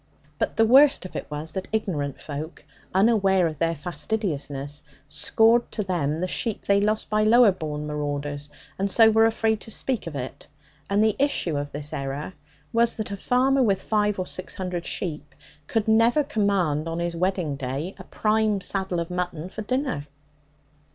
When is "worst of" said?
0.65-1.15